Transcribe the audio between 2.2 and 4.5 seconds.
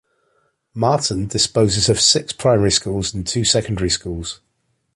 primary schools and two secondary schools.